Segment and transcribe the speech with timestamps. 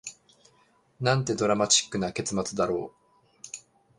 [0.99, 2.95] なんてドラマチックな結末だろう